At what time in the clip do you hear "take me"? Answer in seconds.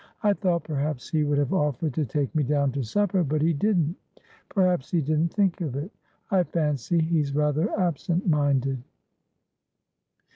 2.05-2.41